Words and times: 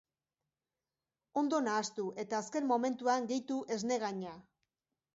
Ondo 1.43 1.59
nahastu 1.67 2.07
eta 2.25 2.41
azken 2.41 2.69
momentuan 2.75 3.31
gehitu 3.35 3.63
esnegaina. 3.81 4.39